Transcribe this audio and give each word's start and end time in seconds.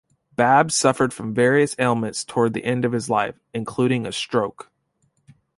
Babb 0.35 0.71
suffered 0.71 1.13
from 1.13 1.35
various 1.35 1.75
ailments 1.77 2.23
toward 2.25 2.55
the 2.55 2.65
end 2.65 2.85
of 2.85 2.91
his 2.91 3.07
life, 3.07 3.35
including 3.53 4.07
a 4.07 4.11
stroke. 4.11 4.71